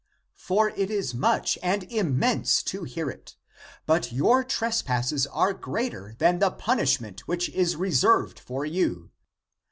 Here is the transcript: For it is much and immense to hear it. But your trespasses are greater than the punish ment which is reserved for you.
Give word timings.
For 0.39 0.69
it 0.69 0.89
is 0.89 1.13
much 1.13 1.59
and 1.61 1.83
immense 1.83 2.63
to 2.63 2.85
hear 2.85 3.11
it. 3.11 3.35
But 3.85 4.11
your 4.11 4.43
trespasses 4.43 5.27
are 5.27 5.53
greater 5.53 6.15
than 6.17 6.39
the 6.39 6.49
punish 6.49 6.99
ment 6.99 7.27
which 7.27 7.49
is 7.49 7.75
reserved 7.75 8.39
for 8.39 8.65
you. 8.65 9.11